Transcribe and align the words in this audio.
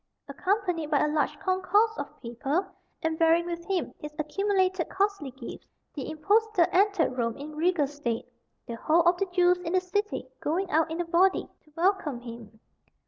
Accompanied 0.27 0.89
by 0.89 1.01
a 1.05 1.07
large 1.07 1.37
concourse 1.39 1.95
of 1.95 2.19
people, 2.23 2.65
and 3.03 3.19
bearing 3.19 3.45
with 3.45 3.63
him 3.67 3.93
his 3.99 4.15
accumulated 4.17 4.89
costly 4.89 5.29
gifts, 5.29 5.67
the 5.93 6.09
impostor 6.09 6.65
entered 6.71 7.15
Rome 7.15 7.37
in 7.37 7.55
regal 7.55 7.85
state, 7.85 8.25
the 8.65 8.73
whole 8.77 9.03
of 9.03 9.17
the 9.19 9.27
Jews 9.27 9.59
in 9.59 9.73
the 9.73 9.79
city 9.79 10.27
going 10.39 10.71
out 10.71 10.89
in 10.89 11.01
a 11.01 11.05
body 11.05 11.47
to 11.65 11.73
welcome 11.75 12.19
him. 12.21 12.59